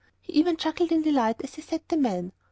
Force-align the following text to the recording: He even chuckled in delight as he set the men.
He 0.19 0.33
even 0.33 0.57
chuckled 0.57 0.91
in 0.91 1.03
delight 1.03 1.43
as 1.43 1.53
he 1.53 1.61
set 1.61 1.87
the 1.89 1.95
men. 1.95 2.31